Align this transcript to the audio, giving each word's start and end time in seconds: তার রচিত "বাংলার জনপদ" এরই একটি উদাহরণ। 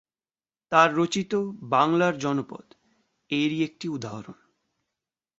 তার 0.71 0.89
রচিত 0.95 1.31
"বাংলার 1.69 2.17
জনপদ" 2.19 2.65
এরই 3.29 3.59
একটি 3.63 3.87
উদাহরণ। 3.89 4.37